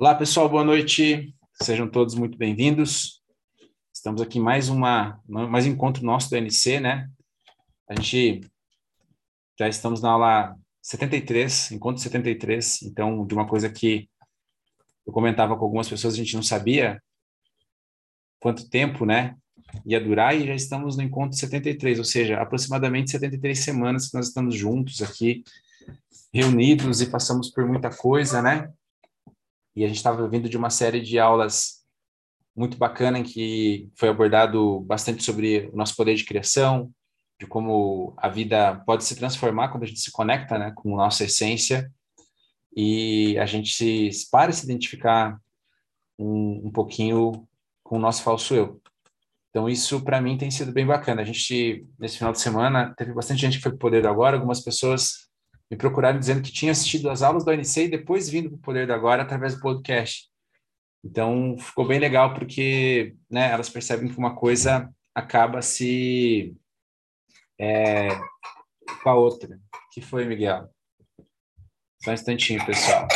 Olá, 0.00 0.14
pessoal, 0.14 0.48
boa 0.48 0.64
noite. 0.64 1.36
Sejam 1.62 1.86
todos 1.86 2.14
muito 2.14 2.38
bem-vindos. 2.38 3.22
Estamos 3.92 4.22
aqui 4.22 4.38
em 4.38 4.40
mais 4.42 4.70
uma 4.70 5.20
mais 5.28 5.66
encontro 5.66 6.02
nosso 6.02 6.30
do 6.30 6.36
NC, 6.36 6.80
né? 6.80 7.06
A 7.86 7.94
gente 7.94 8.40
já 9.58 9.68
estamos 9.68 10.00
na 10.00 10.12
aula 10.12 10.56
73, 10.80 11.72
encontro 11.72 12.02
73, 12.02 12.80
então 12.84 13.26
de 13.26 13.34
uma 13.34 13.46
coisa 13.46 13.68
que 13.68 14.08
eu 15.06 15.12
comentava 15.12 15.54
com 15.54 15.66
algumas 15.66 15.86
pessoas, 15.86 16.14
a 16.14 16.16
gente 16.16 16.34
não 16.34 16.42
sabia 16.42 16.98
quanto 18.40 18.70
tempo, 18.70 19.04
né, 19.04 19.36
ia 19.84 20.00
durar 20.00 20.34
e 20.34 20.46
já 20.46 20.54
estamos 20.54 20.96
no 20.96 21.02
encontro 21.02 21.36
73, 21.36 21.98
ou 21.98 22.06
seja, 22.06 22.40
aproximadamente 22.40 23.10
73 23.10 23.58
semanas 23.58 24.08
que 24.08 24.16
nós 24.16 24.28
estamos 24.28 24.54
juntos 24.54 25.02
aqui, 25.02 25.44
reunidos 26.32 27.02
e 27.02 27.10
passamos 27.10 27.50
por 27.50 27.68
muita 27.68 27.94
coisa, 27.94 28.40
né? 28.40 28.72
E 29.74 29.84
a 29.84 29.88
gente 29.88 29.96
estava 29.96 30.28
vindo 30.28 30.48
de 30.48 30.56
uma 30.56 30.70
série 30.70 31.00
de 31.00 31.18
aulas 31.18 31.80
muito 32.56 32.76
bacana 32.76 33.18
em 33.18 33.22
que 33.22 33.88
foi 33.96 34.08
abordado 34.08 34.80
bastante 34.80 35.22
sobre 35.22 35.70
o 35.72 35.76
nosso 35.76 35.96
poder 35.96 36.14
de 36.14 36.24
criação, 36.24 36.92
de 37.38 37.46
como 37.46 38.12
a 38.18 38.28
vida 38.28 38.82
pode 38.84 39.04
se 39.04 39.16
transformar 39.16 39.68
quando 39.68 39.84
a 39.84 39.86
gente 39.86 40.00
se 40.00 40.12
conecta, 40.12 40.58
né, 40.58 40.72
com 40.74 40.94
a 40.94 41.04
nossa 41.04 41.24
essência 41.24 41.90
e 42.76 43.38
a 43.38 43.46
gente 43.46 43.72
se 43.72 44.30
para 44.30 44.52
se 44.52 44.64
identificar 44.64 45.40
um, 46.18 46.66
um 46.66 46.70
pouquinho 46.70 47.48
com 47.82 47.96
o 47.96 48.00
nosso 48.00 48.22
falso 48.22 48.54
eu. 48.54 48.80
Então 49.48 49.68
isso 49.68 50.04
para 50.04 50.20
mim 50.20 50.36
tem 50.36 50.50
sido 50.50 50.70
bem 50.72 50.86
bacana. 50.86 51.22
A 51.22 51.24
gente 51.24 51.86
nesse 51.98 52.18
final 52.18 52.32
de 52.32 52.40
semana 52.40 52.94
teve 52.96 53.12
bastante 53.12 53.40
gente 53.40 53.56
que 53.56 53.62
foi 53.62 53.72
para 53.72 53.76
o 53.76 53.80
Poder 53.80 54.02
do 54.02 54.08
Agora, 54.08 54.36
algumas 54.36 54.60
pessoas 54.60 55.29
me 55.70 55.76
procuraram 55.76 56.18
dizendo 56.18 56.42
que 56.42 56.52
tinha 56.52 56.72
assistido 56.72 57.08
as 57.08 57.22
aulas 57.22 57.44
do 57.44 57.50
ANC 57.50 57.76
e 57.76 57.88
depois 57.88 58.28
vindo 58.28 58.50
para 58.50 58.56
o 58.56 58.60
Poder 58.60 58.86
do 58.86 58.92
Agora 58.92 59.22
através 59.22 59.54
do 59.54 59.60
podcast. 59.60 60.28
Então, 61.04 61.56
ficou 61.58 61.86
bem 61.86 61.98
legal 61.98 62.34
porque 62.34 63.14
né, 63.30 63.50
elas 63.50 63.70
percebem 63.70 64.08
que 64.08 64.18
uma 64.18 64.34
coisa 64.34 64.92
acaba 65.14 65.62
se 65.62 66.54
é, 67.58 68.08
com 69.02 69.10
a 69.10 69.14
outra. 69.14 69.58
que 69.92 70.00
foi, 70.00 70.24
Miguel? 70.24 70.68
Só 72.02 72.10
um 72.10 72.14
instantinho, 72.14 72.64
pessoal. 72.64 73.06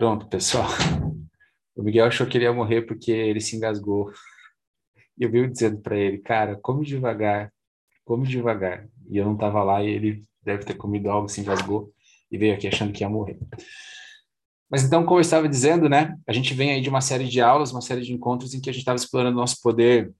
Pronto, 0.00 0.26
pessoal. 0.28 0.66
O 1.76 1.82
Miguel 1.82 2.06
achou 2.06 2.26
que 2.26 2.36
ele 2.36 2.44
ia 2.44 2.52
morrer 2.52 2.82
porque 2.82 3.10
ele 3.10 3.40
se 3.40 3.56
engasgou. 3.56 4.12
E 5.16 5.22
eu 5.22 5.30
vi 5.30 5.48
dizendo 5.48 5.80
para 5.80 5.96
ele, 5.96 6.18
cara, 6.18 6.58
come 6.60 6.84
devagar, 6.84 7.50
come 8.04 8.26
devagar. 8.26 8.86
E 9.08 9.16
eu 9.16 9.24
não 9.24 9.34
estava 9.34 9.62
lá 9.62 9.82
e 9.82 9.88
ele 9.88 10.24
deve 10.42 10.64
ter 10.64 10.74
comido 10.74 11.08
algo, 11.08 11.28
se 11.28 11.40
engasgou 11.40 11.90
e 12.30 12.36
veio 12.36 12.54
aqui 12.54 12.66
achando 12.66 12.92
que 12.92 13.02
ia 13.02 13.08
morrer. 13.08 13.38
Mas 14.70 14.84
então, 14.84 15.04
como 15.04 15.18
eu 15.18 15.22
estava 15.22 15.48
dizendo, 15.48 15.88
né, 15.88 16.18
a 16.26 16.32
gente 16.32 16.52
vem 16.52 16.72
aí 16.72 16.82
de 16.82 16.90
uma 16.90 17.00
série 17.00 17.26
de 17.26 17.40
aulas, 17.40 17.70
uma 17.70 17.80
série 17.80 18.02
de 18.02 18.12
encontros 18.12 18.52
em 18.52 18.60
que 18.60 18.68
a 18.68 18.72
gente 18.72 18.82
estava 18.82 18.96
explorando 18.96 19.36
o 19.36 19.40
nosso 19.40 19.60
poder 19.62 20.12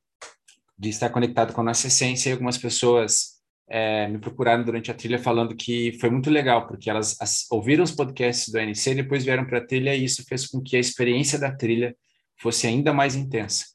de 0.78 0.88
estar 0.88 1.10
conectado 1.10 1.52
com 1.52 1.60
a 1.60 1.64
nossa 1.64 1.88
essência 1.88 2.30
e 2.30 2.32
algumas 2.32 2.56
pessoas 2.56 3.39
é, 3.70 4.08
me 4.08 4.18
procuraram 4.18 4.64
durante 4.64 4.90
a 4.90 4.94
trilha 4.94 5.18
falando 5.18 5.54
que 5.54 5.96
foi 6.00 6.10
muito 6.10 6.28
legal, 6.28 6.66
porque 6.66 6.90
elas 6.90 7.16
as, 7.20 7.46
ouviram 7.50 7.84
os 7.84 7.92
podcasts 7.92 8.52
do 8.52 8.58
ANC, 8.58 8.94
depois 8.96 9.24
vieram 9.24 9.46
para 9.46 9.58
a 9.58 9.64
trilha 9.64 9.94
e 9.94 10.04
isso 10.04 10.24
fez 10.26 10.46
com 10.48 10.60
que 10.60 10.76
a 10.76 10.80
experiência 10.80 11.38
da 11.38 11.54
trilha 11.54 11.96
fosse 12.36 12.66
ainda 12.66 12.92
mais 12.92 13.14
intensa. 13.14 13.66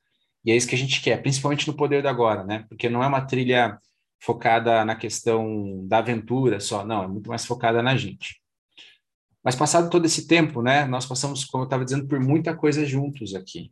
E 0.43 0.51
é 0.51 0.55
isso 0.55 0.67
que 0.67 0.75
a 0.75 0.77
gente 0.77 1.01
quer, 1.01 1.21
principalmente 1.21 1.65
no 1.67 1.75
poder 1.75 2.01
do 2.01 2.09
agora, 2.09 2.43
né? 2.43 2.65
Porque 2.67 2.89
não 2.89 3.01
é 3.01 3.07
uma 3.07 3.25
trilha 3.25 3.79
focada 4.19 4.83
na 4.83 4.95
questão 4.95 5.87
da 5.87 5.99
aventura 5.99 6.59
só, 6.59 6.85
não, 6.85 7.03
é 7.03 7.07
muito 7.07 7.29
mais 7.29 7.45
focada 7.45 7.81
na 7.81 7.95
gente. 7.95 8.41
Mas 9.43 9.55
passado 9.55 9.89
todo 9.89 10.05
esse 10.05 10.27
tempo, 10.27 10.61
né, 10.61 10.85
nós 10.85 11.05
passamos, 11.05 11.45
como 11.45 11.63
eu 11.63 11.65
estava 11.65 11.85
dizendo, 11.85 12.07
por 12.07 12.19
muita 12.19 12.55
coisa 12.55 12.85
juntos 12.85 13.33
aqui. 13.35 13.71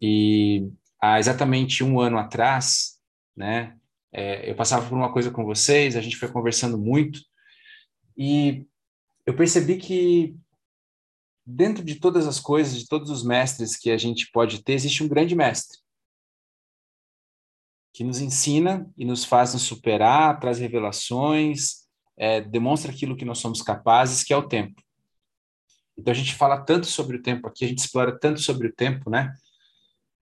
E 0.00 0.68
há 1.00 1.18
exatamente 1.18 1.82
um 1.82 1.98
ano 1.98 2.18
atrás, 2.18 3.00
né, 3.36 3.74
é, 4.14 4.48
eu 4.48 4.54
passava 4.54 4.88
por 4.88 4.96
uma 4.96 5.12
coisa 5.12 5.30
com 5.30 5.44
vocês, 5.44 5.96
a 5.96 6.00
gente 6.00 6.16
foi 6.16 6.30
conversando 6.30 6.78
muito, 6.78 7.20
e 8.16 8.64
eu 9.26 9.34
percebi 9.34 9.76
que 9.76 10.36
dentro 11.44 11.84
de 11.84 11.96
todas 11.96 12.26
as 12.26 12.38
coisas, 12.38 12.78
de 12.78 12.86
todos 12.86 13.10
os 13.10 13.24
mestres 13.24 13.76
que 13.76 13.90
a 13.90 13.98
gente 13.98 14.30
pode 14.30 14.62
ter, 14.62 14.74
existe 14.74 15.02
um 15.02 15.08
grande 15.08 15.34
mestre 15.34 15.78
que 17.92 18.02
nos 18.02 18.20
ensina 18.20 18.90
e 18.98 19.04
nos 19.04 19.24
faz 19.24 19.52
nos 19.52 19.62
superar, 19.62 20.40
traz 20.40 20.58
revelações, 20.58 21.84
é, 22.16 22.40
demonstra 22.40 22.90
aquilo 22.90 23.16
que 23.16 23.24
nós 23.24 23.38
somos 23.38 23.62
capazes, 23.62 24.24
que 24.24 24.32
é 24.32 24.36
o 24.36 24.48
tempo. 24.48 24.82
Então 25.96 26.10
a 26.10 26.14
gente 26.14 26.34
fala 26.34 26.60
tanto 26.60 26.86
sobre 26.86 27.16
o 27.16 27.22
tempo 27.22 27.46
aqui, 27.46 27.64
a 27.64 27.68
gente 27.68 27.78
explora 27.78 28.18
tanto 28.18 28.40
sobre 28.40 28.66
o 28.66 28.72
tempo, 28.72 29.08
né? 29.08 29.32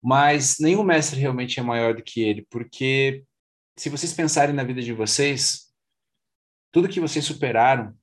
Mas 0.03 0.56
nenhum 0.59 0.83
mestre 0.83 1.21
realmente 1.21 1.61
é 1.61 1.62
maior 1.62 1.95
do 1.95 2.03
que 2.03 2.21
ele, 2.21 2.45
porque 2.51 3.25
se 3.77 3.89
vocês 3.89 4.12
pensarem 4.12 4.55
na 4.55 4.65
vida 4.65 4.81
de 4.81 4.93
vocês, 4.93 5.73
tudo 6.71 6.89
que 6.89 7.01
vocês 7.01 7.25
superaram, 7.25 7.95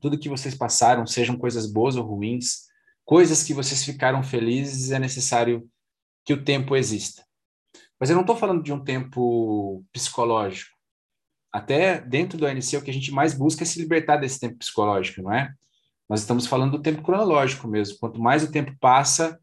tudo 0.00 0.18
que 0.18 0.28
vocês 0.28 0.54
passaram, 0.54 1.06
sejam 1.06 1.36
coisas 1.36 1.70
boas 1.70 1.96
ou 1.96 2.04
ruins, 2.04 2.64
coisas 3.04 3.42
que 3.42 3.54
vocês 3.54 3.84
ficaram 3.84 4.22
felizes, 4.22 4.90
é 4.90 4.98
necessário 4.98 5.68
que 6.24 6.32
o 6.32 6.42
tempo 6.42 6.74
exista. 6.74 7.24
Mas 8.00 8.10
eu 8.10 8.14
não 8.14 8.22
estou 8.22 8.36
falando 8.36 8.62
de 8.62 8.72
um 8.72 8.82
tempo 8.82 9.84
psicológico. 9.92 10.74
Até 11.52 12.00
dentro 12.00 12.36
do 12.36 12.46
ANC, 12.46 12.74
o 12.76 12.82
que 12.82 12.90
a 12.90 12.94
gente 12.94 13.12
mais 13.12 13.32
busca 13.34 13.62
é 13.62 13.66
se 13.66 13.78
libertar 13.78 14.16
desse 14.16 14.40
tempo 14.40 14.56
psicológico, 14.56 15.22
não 15.22 15.32
é? 15.32 15.54
Nós 16.08 16.20
estamos 16.20 16.46
falando 16.46 16.72
do 16.72 16.82
tempo 16.82 17.02
cronológico 17.02 17.68
mesmo. 17.68 17.98
Quanto 17.98 18.20
mais 18.20 18.42
o 18.42 18.50
tempo 18.50 18.76
passa, 18.80 19.40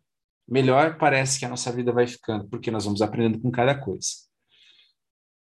melhor 0.47 0.97
parece 0.97 1.39
que 1.39 1.45
a 1.45 1.49
nossa 1.49 1.71
vida 1.71 1.91
vai 1.91 2.05
ficando, 2.05 2.47
porque 2.49 2.69
nós 2.69 2.85
vamos 2.85 3.01
aprendendo 3.01 3.39
com 3.39 3.49
cada 3.49 3.73
coisa. 3.73 4.30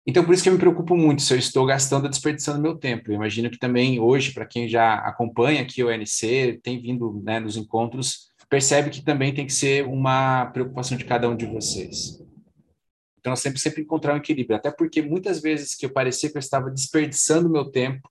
Então, 0.07 0.23
por 0.23 0.33
isso 0.33 0.43
que 0.43 0.49
eu 0.49 0.53
me 0.53 0.59
preocupo 0.59 0.95
muito 0.95 1.23
se 1.23 1.33
eu 1.33 1.37
estou 1.37 1.65
gastando, 1.65 2.07
desperdiçando 2.07 2.61
meu 2.61 2.75
tempo. 2.75 3.09
Eu 3.09 3.15
imagino 3.15 3.49
que 3.49 3.57
também 3.57 3.99
hoje, 3.99 4.33
para 4.33 4.45
quem 4.45 4.67
já 4.67 4.95
acompanha 4.95 5.61
aqui 5.61 5.83
o 5.83 5.89
NC, 5.89 6.59
tem 6.61 6.79
vindo 6.79 7.21
né, 7.23 7.39
nos 7.39 7.57
encontros, 7.57 8.29
percebe 8.47 8.91
que 8.91 9.03
também 9.03 9.33
tem 9.33 9.47
que 9.47 9.53
ser 9.53 9.83
uma 9.85 10.45
preocupação 10.47 10.95
de 10.95 11.05
cada 11.05 11.27
um 11.27 11.35
de 11.35 11.47
vocês. 11.47 12.23
Então, 13.19 13.31
nós 13.31 13.39
sempre, 13.39 13.59
sempre 13.59 13.81
encontrar 13.81 14.13
um 14.13 14.17
equilíbrio, 14.17 14.55
até 14.55 14.69
porque 14.69 15.01
muitas 15.01 15.41
vezes 15.41 15.73
que 15.73 15.87
eu 15.87 15.89
parecia 15.89 16.29
que 16.29 16.37
eu 16.37 16.39
estava 16.39 16.69
desperdiçando 16.69 17.49
meu 17.49 17.65
tempo, 17.65 18.07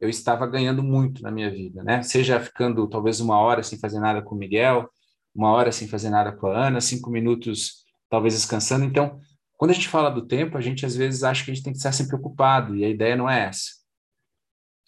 eu 0.00 0.08
estava 0.08 0.46
ganhando 0.46 0.82
muito 0.82 1.22
na 1.22 1.30
minha 1.30 1.50
vida, 1.50 1.82
né? 1.82 2.02
Seja 2.02 2.40
ficando 2.40 2.88
talvez 2.88 3.20
uma 3.20 3.38
hora 3.38 3.62
sem 3.62 3.78
fazer 3.78 4.00
nada 4.00 4.22
com 4.22 4.34
o 4.34 4.38
Miguel, 4.38 4.88
uma 5.34 5.50
hora 5.50 5.70
sem 5.70 5.86
fazer 5.86 6.08
nada 6.08 6.32
com 6.32 6.46
a 6.46 6.68
Ana, 6.68 6.80
cinco 6.80 7.10
minutos 7.10 7.84
talvez 8.08 8.32
descansando. 8.32 8.86
Então, 8.86 9.20
quando 9.58 9.72
a 9.72 9.74
gente 9.74 9.88
fala 9.88 10.08
do 10.08 10.24
tempo, 10.24 10.56
a 10.56 10.60
gente 10.60 10.86
às 10.86 10.94
vezes 10.94 11.24
acha 11.24 11.44
que 11.44 11.50
a 11.50 11.54
gente 11.54 11.64
tem 11.64 11.72
que 11.72 11.78
estar 11.78 11.90
sempre 11.90 12.14
ocupado, 12.14 12.76
e 12.76 12.84
a 12.84 12.88
ideia 12.88 13.16
não 13.16 13.28
é 13.28 13.46
essa. 13.46 13.72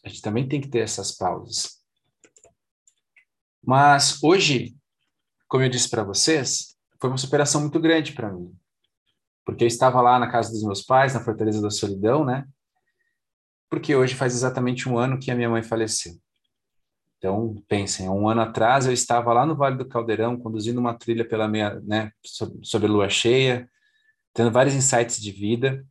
A 0.04 0.08
gente 0.08 0.22
também 0.22 0.48
tem 0.48 0.60
que 0.60 0.68
ter 0.68 0.78
essas 0.78 1.10
pausas. 1.10 1.80
Mas 3.62 4.22
hoje, 4.22 4.76
como 5.48 5.64
eu 5.64 5.68
disse 5.68 5.90
para 5.90 6.04
vocês, 6.04 6.76
foi 7.00 7.10
uma 7.10 7.18
superação 7.18 7.60
muito 7.60 7.80
grande 7.80 8.12
para 8.12 8.32
mim. 8.32 8.56
Porque 9.44 9.64
eu 9.64 9.68
estava 9.68 10.00
lá 10.00 10.20
na 10.20 10.30
casa 10.30 10.52
dos 10.52 10.62
meus 10.62 10.82
pais, 10.82 11.14
na 11.14 11.20
Fortaleza 11.20 11.60
da 11.60 11.70
Solidão, 11.70 12.24
né? 12.24 12.46
Porque 13.68 13.96
hoje 13.96 14.14
faz 14.14 14.34
exatamente 14.34 14.88
um 14.88 14.96
ano 14.96 15.18
que 15.18 15.32
a 15.32 15.34
minha 15.34 15.50
mãe 15.50 15.64
faleceu. 15.64 16.14
Então, 17.18 17.62
pensem, 17.68 18.08
um 18.08 18.28
ano 18.28 18.40
atrás 18.40 18.86
eu 18.86 18.92
estava 18.92 19.32
lá 19.32 19.44
no 19.44 19.56
Vale 19.56 19.76
do 19.76 19.88
Caldeirão, 19.88 20.38
conduzindo 20.38 20.80
uma 20.80 20.94
trilha 20.94 21.28
pela 21.28 21.46
minha, 21.46 21.78
né, 21.80 22.12
sobre 22.62 22.88
a 22.88 22.90
lua 22.90 23.08
cheia, 23.10 23.69
tendo 24.32 24.50
vários 24.50 24.74
insights 24.74 25.20
de 25.20 25.32
vida. 25.32 25.86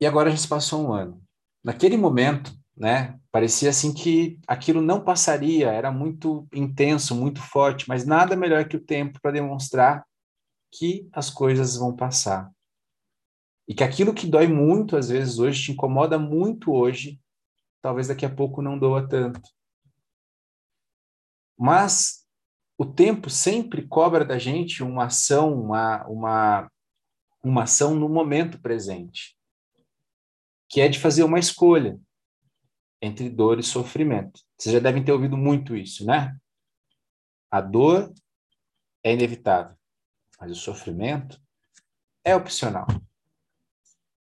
E 0.00 0.06
agora 0.06 0.30
a 0.30 0.34
gente 0.34 0.48
passou 0.48 0.86
um 0.86 0.92
ano. 0.92 1.22
Naquele 1.64 1.96
momento, 1.96 2.52
né? 2.76 3.18
Parecia 3.30 3.70
assim 3.70 3.94
que 3.94 4.38
aquilo 4.46 4.80
não 4.80 5.02
passaria, 5.02 5.70
era 5.70 5.90
muito 5.90 6.46
intenso, 6.52 7.14
muito 7.14 7.40
forte, 7.40 7.88
mas 7.88 8.04
nada 8.04 8.36
melhor 8.36 8.66
que 8.66 8.76
o 8.76 8.84
tempo 8.84 9.20
para 9.22 9.30
demonstrar 9.30 10.04
que 10.72 11.08
as 11.12 11.30
coisas 11.30 11.76
vão 11.76 11.94
passar. 11.94 12.50
E 13.68 13.74
que 13.74 13.84
aquilo 13.84 14.14
que 14.14 14.26
dói 14.26 14.48
muito 14.48 14.96
às 14.96 15.08
vezes 15.08 15.38
hoje, 15.38 15.62
te 15.62 15.72
incomoda 15.72 16.18
muito 16.18 16.72
hoje, 16.72 17.20
talvez 17.80 18.08
daqui 18.08 18.26
a 18.26 18.34
pouco 18.34 18.60
não 18.60 18.78
doa 18.78 19.08
tanto. 19.08 19.40
Mas 21.58 22.21
o 22.78 22.86
tempo 22.86 23.30
sempre 23.30 23.86
cobra 23.86 24.24
da 24.24 24.38
gente 24.38 24.82
uma 24.82 25.06
ação, 25.06 25.52
uma, 25.52 26.04
uma, 26.06 26.70
uma 27.42 27.62
ação 27.64 27.94
no 27.94 28.08
momento 28.08 28.60
presente, 28.60 29.36
que 30.68 30.80
é 30.80 30.88
de 30.88 30.98
fazer 30.98 31.22
uma 31.22 31.38
escolha 31.38 31.98
entre 33.00 33.28
dor 33.28 33.58
e 33.58 33.62
sofrimento. 33.62 34.40
Vocês 34.56 34.72
já 34.72 34.78
devem 34.78 35.04
ter 35.04 35.12
ouvido 35.12 35.36
muito 35.36 35.76
isso, 35.76 36.06
né? 36.06 36.36
A 37.50 37.60
dor 37.60 38.12
é 39.04 39.12
inevitável, 39.12 39.76
mas 40.40 40.50
o 40.50 40.54
sofrimento 40.54 41.40
é 42.24 42.34
opcional. 42.34 42.86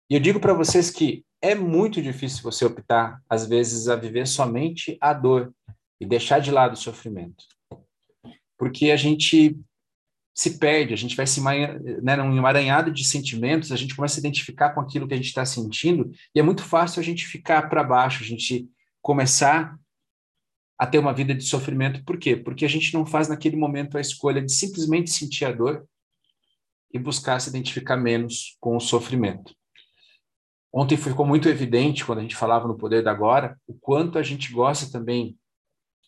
E 0.09 0.15
eu 0.15 0.19
digo 0.19 0.39
para 0.39 0.53
vocês 0.53 0.89
que 0.89 1.23
é 1.41 1.53
muito 1.53 2.01
difícil 2.01 2.41
você 2.41 2.65
optar, 2.65 3.21
às 3.29 3.47
vezes, 3.47 3.87
a 3.87 3.95
viver 3.95 4.27
somente 4.27 4.97
a 4.99 5.13
dor 5.13 5.53
e 5.99 6.05
deixar 6.05 6.39
de 6.39 6.51
lado 6.51 6.73
o 6.73 6.77
sofrimento. 6.77 7.45
Porque 8.59 8.91
a 8.91 8.97
gente 8.97 9.57
se 10.35 10.59
perde, 10.59 10.93
a 10.93 10.97
gente 10.97 11.15
vai 11.15 11.25
se 11.25 11.41
né, 11.41 12.15
num 12.15 12.37
emaranhado 12.37 12.91
de 12.91 13.03
sentimentos, 13.03 13.71
a 13.71 13.75
gente 13.75 13.95
começa 13.95 14.17
a 14.17 14.21
identificar 14.21 14.69
com 14.69 14.81
aquilo 14.81 15.07
que 15.07 15.13
a 15.13 15.17
gente 15.17 15.27
está 15.27 15.45
sentindo, 15.45 16.11
e 16.35 16.39
é 16.39 16.43
muito 16.43 16.63
fácil 16.63 16.99
a 16.99 17.03
gente 17.03 17.25
ficar 17.25 17.69
para 17.69 17.83
baixo, 17.83 18.23
a 18.23 18.27
gente 18.27 18.69
começar 19.01 19.77
a 20.77 20.87
ter 20.87 20.97
uma 20.97 21.13
vida 21.13 21.35
de 21.35 21.43
sofrimento. 21.43 22.03
Por 22.05 22.17
quê? 22.17 22.37
Porque 22.37 22.63
a 22.63 22.69
gente 22.69 22.93
não 22.93 23.05
faz 23.05 23.27
naquele 23.27 23.57
momento 23.57 23.97
a 23.97 24.01
escolha 24.01 24.41
de 24.41 24.51
simplesmente 24.51 25.09
sentir 25.09 25.45
a 25.45 25.51
dor 25.51 25.85
e 26.93 26.97
buscar 26.97 27.39
se 27.39 27.49
identificar 27.49 27.97
menos 27.97 28.55
com 28.59 28.77
o 28.77 28.79
sofrimento. 28.79 29.53
Ontem 30.71 30.95
ficou 30.95 31.25
muito 31.25 31.49
evidente, 31.49 32.05
quando 32.05 32.19
a 32.19 32.21
gente 32.21 32.35
falava 32.35 32.67
no 32.67 32.77
Poder 32.77 33.03
da 33.03 33.11
Agora, 33.11 33.59
o 33.67 33.73
quanto 33.73 34.17
a 34.17 34.23
gente 34.23 34.53
gosta 34.53 34.89
também 34.91 35.37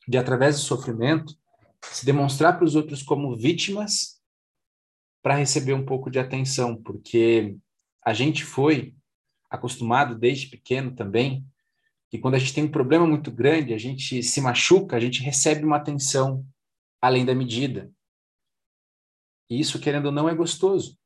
de, 0.08 0.18
através 0.18 0.56
do 0.56 0.62
sofrimento, 0.62 1.36
se 1.84 2.06
demonstrar 2.06 2.58
para 2.58 2.66
os 2.66 2.76
outros 2.76 3.02
como 3.02 3.36
vítimas 3.36 4.22
para 5.22 5.36
receber 5.36 5.74
um 5.74 5.86
pouco 5.86 6.10
de 6.10 6.20
atenção, 6.20 6.76
porque 6.76 7.58
a 8.04 8.14
gente 8.14 8.44
foi 8.44 8.96
acostumado 9.50 10.18
desde 10.18 10.48
pequeno 10.48 10.96
também 10.96 11.46
que 12.10 12.20
quando 12.20 12.36
a 12.36 12.40
gente 12.40 12.54
tem 12.54 12.66
um 12.66 12.72
problema 12.72 13.08
muito 13.08 13.32
grande, 13.32 13.74
a 13.74 13.78
gente 13.78 14.22
se 14.22 14.42
machuca, 14.42 14.98
a 14.98 15.00
gente 15.00 15.22
recebe 15.22 15.64
uma 15.64 15.78
atenção 15.78 16.46
além 17.02 17.26
da 17.26 17.34
medida. 17.34 17.90
E 19.50 19.60
isso, 19.60 19.80
querendo 19.80 20.08
ou 20.08 20.12
não, 20.12 20.28
é 20.28 20.36
gostoso. 20.36 20.98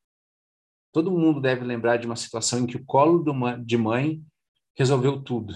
Todo 0.92 1.12
mundo 1.12 1.40
deve 1.40 1.64
lembrar 1.64 1.98
de 1.98 2.08
uma 2.08 2.16
situação 2.16 2.60
em 2.60 2.66
que 2.66 2.78
o 2.78 2.86
colo 2.86 3.24
de 3.64 3.78
mãe 3.78 4.24
resolveu 4.76 5.22
tudo. 5.22 5.54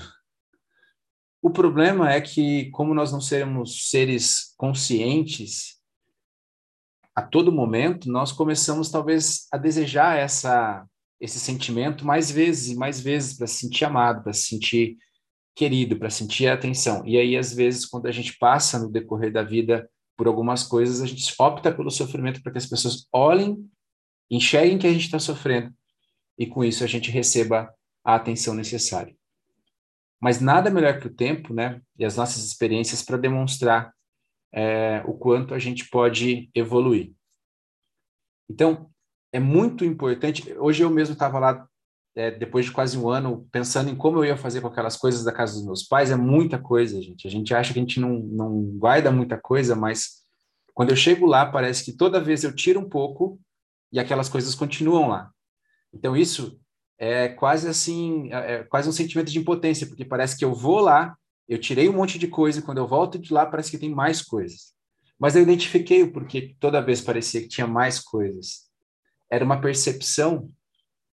O 1.41 1.49
problema 1.49 2.11
é 2.11 2.19
que, 2.19 2.69
como 2.71 2.93
nós 2.93 3.11
não 3.11 3.21
seremos 3.21 3.87
seres 3.89 4.53
conscientes, 4.57 5.79
a 7.15 7.21
todo 7.21 7.51
momento 7.51 8.11
nós 8.11 8.31
começamos 8.31 8.89
talvez 8.89 9.47
a 9.51 9.57
desejar 9.57 10.17
essa 10.17 10.85
esse 11.19 11.37
sentimento 11.37 12.05
mais 12.05 12.31
vezes 12.31 12.71
e 12.71 12.77
mais 12.77 13.01
vezes 13.01 13.35
para 13.35 13.45
se 13.45 13.55
sentir 13.55 13.83
amado, 13.83 14.23
para 14.23 14.31
se 14.31 14.43
sentir 14.43 14.97
querido, 15.53 15.99
para 15.99 16.09
sentir 16.09 16.47
atenção. 16.47 17.05
E 17.05 17.17
aí 17.17 17.35
às 17.35 17.53
vezes 17.53 17.85
quando 17.85 18.05
a 18.05 18.11
gente 18.11 18.37
passa 18.37 18.79
no 18.79 18.89
decorrer 18.89 19.31
da 19.31 19.43
vida 19.43 19.89
por 20.15 20.27
algumas 20.27 20.63
coisas, 20.63 21.01
a 21.01 21.05
gente 21.05 21.33
opta 21.37 21.73
pelo 21.73 21.91
sofrimento 21.91 22.41
para 22.41 22.53
que 22.53 22.57
as 22.57 22.65
pessoas 22.65 23.05
olhem, 23.11 23.57
enxerguem 24.31 24.77
que 24.77 24.87
a 24.87 24.93
gente 24.93 25.05
está 25.05 25.19
sofrendo 25.19 25.73
e 26.37 26.47
com 26.47 26.63
isso 26.63 26.85
a 26.85 26.87
gente 26.87 27.11
receba 27.11 27.69
a 28.01 28.15
atenção 28.15 28.53
necessária. 28.53 29.18
Mas 30.21 30.41
nada 30.41 30.69
melhor 30.69 30.99
que 30.99 31.07
o 31.07 31.13
tempo, 31.13 31.53
né, 31.53 31.81
e 31.97 32.03
as 32.03 32.17
nossas 32.17 32.43
experiências 32.43 33.01
para 33.01 33.17
demonstrar 33.17 33.93
é, 34.53 35.01
o 35.05 35.13
quanto 35.13 35.53
a 35.53 35.59
gente 35.59 35.89
pode 35.89 36.49
evoluir. 36.53 37.13
Então, 38.49 38.89
é 39.31 39.39
muito 39.39 39.85
importante. 39.85 40.53
Hoje 40.57 40.83
eu 40.83 40.89
mesmo 40.89 41.13
estava 41.13 41.39
lá, 41.39 41.67
é, 42.15 42.31
depois 42.31 42.65
de 42.65 42.71
quase 42.71 42.97
um 42.97 43.07
ano, 43.07 43.47
pensando 43.51 43.89
em 43.89 43.95
como 43.95 44.17
eu 44.17 44.25
ia 44.25 44.37
fazer 44.37 44.61
com 44.61 44.67
aquelas 44.67 44.97
coisas 44.97 45.23
da 45.23 45.31
casa 45.31 45.53
dos 45.53 45.65
meus 45.65 45.83
pais. 45.83 46.11
É 46.11 46.15
muita 46.15 46.57
coisa, 46.57 47.01
gente. 47.01 47.27
A 47.27 47.31
gente 47.31 47.53
acha 47.53 47.71
que 47.71 47.79
a 47.79 47.81
gente 47.81 47.99
não, 47.99 48.19
não 48.19 48.61
guarda 48.77 49.11
muita 49.11 49.37
coisa, 49.37 49.75
mas 49.75 50.23
quando 50.73 50.89
eu 50.89 50.95
chego 50.95 51.25
lá, 51.25 51.45
parece 51.45 51.85
que 51.85 51.95
toda 51.95 52.19
vez 52.19 52.43
eu 52.43 52.55
tiro 52.55 52.79
um 52.79 52.89
pouco 52.89 53.39
e 53.91 53.99
aquelas 53.99 54.29
coisas 54.29 54.55
continuam 54.55 55.09
lá. 55.09 55.31
Então, 55.93 56.15
isso 56.17 56.59
é 56.99 57.29
quase 57.29 57.67
assim, 57.67 58.29
é, 58.31 58.55
é 58.55 58.63
quase 58.65 58.89
um 58.89 58.91
sentimento 58.91 59.31
de 59.31 59.39
impotência, 59.39 59.87
porque 59.87 60.03
parece 60.03 60.37
que 60.37 60.43
eu 60.43 60.53
vou 60.53 60.81
lá, 60.81 61.17
eu 61.47 61.57
tirei 61.57 61.87
um 61.87 61.93
monte 61.93 62.19
de 62.19 62.27
coisa, 62.27 62.59
e 62.59 62.61
quando 62.61 62.79
eu 62.79 62.87
volto 62.87 63.17
de 63.17 63.33
lá 63.33 63.45
parece 63.45 63.71
que 63.71 63.77
tem 63.77 63.89
mais 63.89 64.21
coisas. 64.21 64.73
Mas 65.17 65.35
eu 65.35 65.41
identifiquei 65.41 66.03
o 66.03 66.11
porquê 66.11 66.55
toda 66.59 66.81
vez 66.81 66.99
parecia 67.01 67.41
que 67.41 67.47
tinha 67.47 67.65
mais 67.65 67.99
coisas. 67.99 68.69
Era 69.31 69.45
uma 69.45 69.61
percepção 69.61 70.49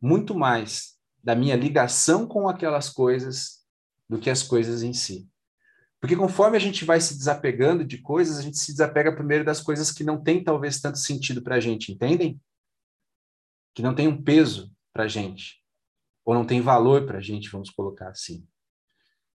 muito 0.00 0.34
mais 0.34 0.96
da 1.22 1.34
minha 1.34 1.56
ligação 1.56 2.26
com 2.26 2.48
aquelas 2.48 2.88
coisas 2.88 3.64
do 4.08 4.18
que 4.18 4.30
as 4.30 4.42
coisas 4.42 4.82
em 4.82 4.92
si. 4.92 5.28
Porque 6.00 6.16
conforme 6.16 6.56
a 6.56 6.60
gente 6.60 6.84
vai 6.84 7.00
se 7.00 7.16
desapegando 7.16 7.84
de 7.84 7.98
coisas, 7.98 8.38
a 8.38 8.42
gente 8.42 8.58
se 8.58 8.72
desapega 8.72 9.14
primeiro 9.14 9.44
das 9.44 9.60
coisas 9.60 9.92
que 9.92 10.02
não 10.02 10.20
têm 10.20 10.42
talvez 10.42 10.80
tanto 10.80 10.98
sentido 10.98 11.42
para 11.42 11.56
a 11.56 11.60
gente, 11.60 11.92
entendem? 11.92 12.40
Que 13.72 13.82
não 13.82 13.94
tem 13.94 14.08
um 14.08 14.20
peso 14.20 14.72
para 14.92 15.04
a 15.04 15.08
gente 15.08 15.61
ou 16.24 16.34
não 16.34 16.44
tem 16.44 16.60
valor 16.60 17.06
para 17.06 17.18
a 17.18 17.20
gente, 17.20 17.50
vamos 17.50 17.70
colocar 17.70 18.08
assim. 18.08 18.46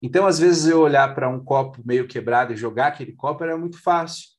Então, 0.01 0.27
às 0.27 0.38
vezes, 0.38 0.68
eu 0.68 0.81
olhar 0.81 1.15
para 1.15 1.30
um 1.30 1.44
copo 1.44 1.81
meio 1.85 2.07
quebrado 2.07 2.51
e 2.51 2.57
jogar 2.57 2.88
aquele 2.88 3.13
copo 3.13 3.44
era 3.44 3.57
muito 3.57 3.81
fácil. 3.81 4.30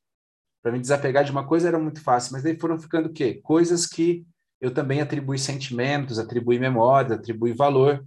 Para 0.61 0.71
me 0.71 0.79
desapegar 0.79 1.23
de 1.23 1.31
uma 1.31 1.45
coisa 1.45 1.67
era 1.67 1.79
muito 1.79 2.01
fácil, 2.01 2.33
mas 2.33 2.43
daí 2.43 2.59
foram 2.59 2.77
ficando 2.77 3.07
o 3.07 3.13
quê? 3.13 3.39
Coisas 3.43 3.85
que 3.85 4.25
eu 4.61 4.73
também 4.73 5.01
atribuí 5.01 5.37
sentimentos, 5.37 6.19
atribuí 6.19 6.59
memórias, 6.59 7.13
atribuí 7.13 7.51
valor. 7.53 8.05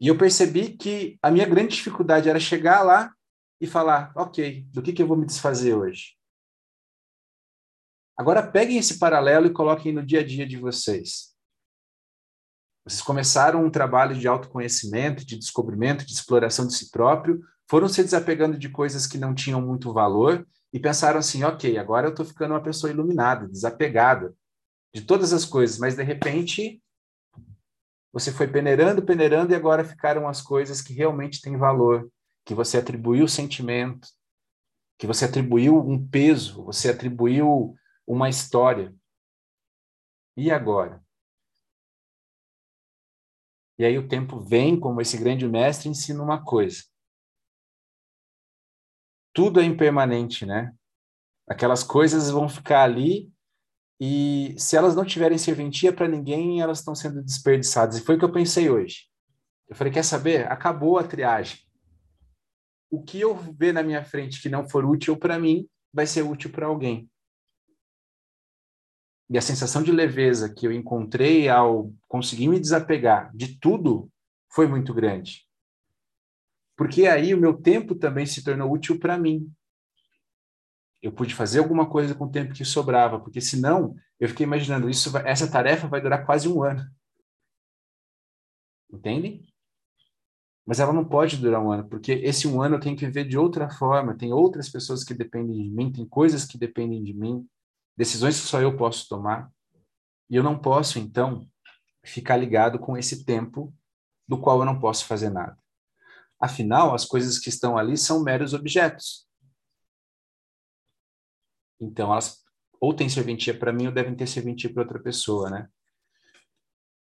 E 0.00 0.08
eu 0.08 0.16
percebi 0.16 0.70
que 0.70 1.18
a 1.22 1.30
minha 1.30 1.46
grande 1.46 1.74
dificuldade 1.74 2.28
era 2.28 2.40
chegar 2.40 2.82
lá 2.82 3.12
e 3.60 3.66
falar, 3.66 4.12
ok, 4.16 4.66
do 4.70 4.82
que, 4.82 4.92
que 4.92 5.02
eu 5.02 5.06
vou 5.06 5.16
me 5.16 5.26
desfazer 5.26 5.74
hoje? 5.74 6.16
Agora 8.16 8.46
peguem 8.46 8.78
esse 8.78 8.98
paralelo 8.98 9.46
e 9.46 9.52
coloquem 9.52 9.92
no 9.92 10.04
dia 10.04 10.20
a 10.20 10.26
dia 10.26 10.46
de 10.46 10.56
vocês. 10.56 11.29
Vocês 12.90 13.02
começaram 13.02 13.64
um 13.64 13.70
trabalho 13.70 14.16
de 14.16 14.26
autoconhecimento, 14.26 15.24
de 15.24 15.38
descobrimento, 15.38 16.04
de 16.04 16.12
exploração 16.12 16.66
de 16.66 16.74
si 16.74 16.90
próprio, 16.90 17.40
foram 17.68 17.88
se 17.88 18.02
desapegando 18.02 18.58
de 18.58 18.68
coisas 18.68 19.06
que 19.06 19.16
não 19.16 19.32
tinham 19.32 19.62
muito 19.62 19.92
valor 19.92 20.44
e 20.72 20.80
pensaram 20.80 21.20
assim: 21.20 21.44
ok, 21.44 21.78
agora 21.78 22.08
eu 22.08 22.10
estou 22.10 22.26
ficando 22.26 22.52
uma 22.52 22.62
pessoa 22.62 22.90
iluminada, 22.90 23.46
desapegada 23.46 24.34
de 24.92 25.02
todas 25.02 25.32
as 25.32 25.44
coisas, 25.44 25.78
mas 25.78 25.94
de 25.94 26.02
repente 26.02 26.82
você 28.12 28.32
foi 28.32 28.48
peneirando, 28.48 29.02
peneirando 29.02 29.52
e 29.52 29.54
agora 29.54 29.84
ficaram 29.84 30.26
as 30.26 30.42
coisas 30.42 30.82
que 30.82 30.92
realmente 30.92 31.40
têm 31.40 31.56
valor, 31.56 32.10
que 32.44 32.54
você 32.56 32.78
atribuiu 32.78 33.28
sentimento, 33.28 34.08
que 34.98 35.06
você 35.06 35.26
atribuiu 35.26 35.78
um 35.78 36.04
peso, 36.08 36.64
você 36.64 36.90
atribuiu 36.90 37.72
uma 38.04 38.28
história. 38.28 38.92
E 40.36 40.50
agora? 40.50 41.00
E 43.80 43.84
aí 43.86 43.96
o 43.96 44.06
tempo 44.06 44.38
vem, 44.38 44.78
como 44.78 45.00
esse 45.00 45.16
grande 45.16 45.48
mestre 45.48 45.88
ensina 45.88 46.22
uma 46.22 46.44
coisa. 46.44 46.82
Tudo 49.32 49.58
é 49.58 49.64
impermanente, 49.64 50.44
né? 50.44 50.74
Aquelas 51.48 51.82
coisas 51.82 52.28
vão 52.30 52.46
ficar 52.46 52.82
ali 52.82 53.32
e 53.98 54.54
se 54.58 54.76
elas 54.76 54.94
não 54.94 55.02
tiverem 55.02 55.38
serventia 55.38 55.94
para 55.94 56.06
ninguém, 56.06 56.60
elas 56.60 56.80
estão 56.80 56.94
sendo 56.94 57.22
desperdiçadas. 57.22 57.96
E 57.96 58.02
foi 58.02 58.16
o 58.16 58.18
que 58.18 58.24
eu 58.26 58.32
pensei 58.32 58.68
hoje. 58.68 59.08
Eu 59.66 59.74
falei, 59.74 59.90
quer 59.90 60.04
saber? 60.04 60.46
Acabou 60.52 60.98
a 60.98 61.02
triagem. 61.02 61.60
O 62.90 63.02
que 63.02 63.18
eu 63.18 63.34
ver 63.34 63.72
na 63.72 63.82
minha 63.82 64.04
frente 64.04 64.42
que 64.42 64.50
não 64.50 64.68
for 64.68 64.84
útil 64.84 65.16
para 65.16 65.38
mim, 65.38 65.66
vai 65.90 66.06
ser 66.06 66.20
útil 66.20 66.52
para 66.52 66.66
alguém. 66.66 67.09
E 69.30 69.38
a 69.38 69.42
sensação 69.42 69.80
de 69.80 69.92
leveza 69.92 70.52
que 70.52 70.66
eu 70.66 70.72
encontrei 70.72 71.48
ao 71.48 71.92
conseguir 72.08 72.48
me 72.48 72.58
desapegar 72.58 73.30
de 73.32 73.56
tudo 73.60 74.10
foi 74.52 74.66
muito 74.66 74.92
grande. 74.92 75.46
Porque 76.76 77.06
aí 77.06 77.32
o 77.32 77.38
meu 77.38 77.56
tempo 77.56 77.94
também 77.94 78.26
se 78.26 78.42
tornou 78.42 78.72
útil 78.72 78.98
para 78.98 79.16
mim. 79.16 79.48
Eu 81.00 81.12
pude 81.12 81.32
fazer 81.32 81.60
alguma 81.60 81.88
coisa 81.88 82.12
com 82.12 82.24
o 82.24 82.30
tempo 82.30 82.52
que 82.52 82.64
sobrava, 82.64 83.20
porque 83.20 83.40
senão 83.40 83.94
eu 84.18 84.28
fiquei 84.28 84.44
imaginando 84.44 84.90
isso, 84.90 85.16
essa 85.18 85.48
tarefa 85.48 85.86
vai 85.86 86.00
durar 86.00 86.26
quase 86.26 86.48
um 86.48 86.62
ano. 86.64 86.84
Entendem? 88.92 89.46
Mas 90.66 90.80
ela 90.80 90.92
não 90.92 91.04
pode 91.04 91.36
durar 91.36 91.62
um 91.62 91.70
ano, 91.70 91.88
porque 91.88 92.12
esse 92.12 92.48
um 92.48 92.60
ano 92.60 92.76
eu 92.76 92.80
tenho 92.80 92.96
que 92.96 93.06
viver 93.06 93.24
de 93.24 93.38
outra 93.38 93.70
forma, 93.70 94.16
tem 94.16 94.32
outras 94.32 94.68
pessoas 94.68 95.04
que 95.04 95.14
dependem 95.14 95.62
de 95.62 95.70
mim, 95.70 95.92
tem 95.92 96.06
coisas 96.06 96.44
que 96.44 96.58
dependem 96.58 97.02
de 97.02 97.14
mim, 97.14 97.48
decisões 98.00 98.40
que 98.40 98.46
só 98.46 98.62
eu 98.62 98.78
posso 98.78 99.06
tomar. 99.06 99.52
E 100.30 100.34
eu 100.34 100.42
não 100.42 100.58
posso, 100.58 100.98
então, 100.98 101.46
ficar 102.02 102.38
ligado 102.38 102.78
com 102.78 102.96
esse 102.96 103.26
tempo 103.26 103.74
do 104.26 104.40
qual 104.40 104.60
eu 104.60 104.64
não 104.64 104.80
posso 104.80 105.04
fazer 105.04 105.28
nada. 105.28 105.58
Afinal, 106.40 106.94
as 106.94 107.04
coisas 107.04 107.38
que 107.38 107.50
estão 107.50 107.76
ali 107.76 107.98
são 107.98 108.24
meros 108.24 108.54
objetos. 108.54 109.28
Então, 111.78 112.10
elas 112.10 112.42
ou 112.80 112.94
têm 112.94 113.10
serventia 113.10 113.52
para 113.52 113.70
mim 113.70 113.88
ou 113.88 113.92
devem 113.92 114.14
ter 114.14 114.26
serventia 114.26 114.72
para 114.72 114.82
outra 114.82 114.98
pessoa, 114.98 115.50
né? 115.50 115.68